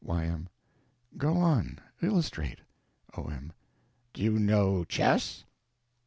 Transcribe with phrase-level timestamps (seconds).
[0.03, 0.49] Y.M.
[1.15, 1.77] Go on.
[2.01, 2.57] Illustrate.
[3.15, 3.53] O.M.
[4.13, 5.43] Do you know chess?